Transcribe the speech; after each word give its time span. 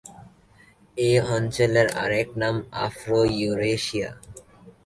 এ 0.97 1.11
অঞ্চলের 1.35 1.87
আরেক 2.03 2.29
নাম 2.41 2.55
আফ্রো-ইউরেশিয়া। 2.85 4.09